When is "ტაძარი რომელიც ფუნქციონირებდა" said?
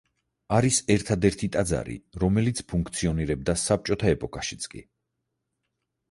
1.55-3.55